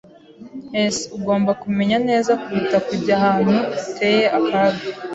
[0.95, 4.81] [S] Ugomba kumenya neza kuruta kujya ahantu hateye akaga.